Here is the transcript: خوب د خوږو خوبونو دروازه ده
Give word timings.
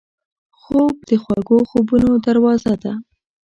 خوب 0.59 0.93
د 1.09 1.11
خوږو 1.23 1.57
خوبونو 1.69 2.11
دروازه 2.25 2.73
ده 2.83 2.93